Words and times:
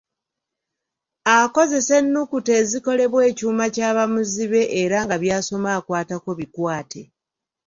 Akozesa 1.37 1.93
ennukuta 2.01 2.51
ezikolebwa 2.61 3.19
ekyuma 3.29 3.65
kya 3.75 3.89
bamuzibe 3.97 4.61
era 4.81 4.97
nga 5.05 5.15
by'asoma 5.23 5.69
akwatako 5.77 6.29
bikwate. 6.39 7.01